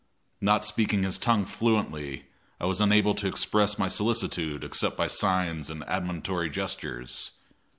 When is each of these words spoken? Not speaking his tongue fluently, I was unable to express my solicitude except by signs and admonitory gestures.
Not 0.41 0.65
speaking 0.65 1.03
his 1.03 1.19
tongue 1.19 1.45
fluently, 1.45 2.25
I 2.59 2.65
was 2.65 2.81
unable 2.81 3.13
to 3.13 3.27
express 3.27 3.77
my 3.77 3.87
solicitude 3.87 4.63
except 4.63 4.97
by 4.97 5.05
signs 5.05 5.69
and 5.69 5.83
admonitory 5.83 6.49
gestures. 6.49 7.33